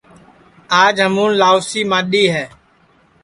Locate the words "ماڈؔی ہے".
1.91-2.45